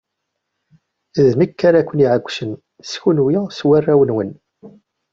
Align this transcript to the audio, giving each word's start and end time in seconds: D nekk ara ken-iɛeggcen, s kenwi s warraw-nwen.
D 1.25 1.27
nekk 1.39 1.59
ara 1.67 1.87
ken-iɛeggcen, 1.87 2.51
s 2.89 2.93
kenwi 3.01 3.39
s 3.57 3.59
warraw-nwen. 3.67 4.31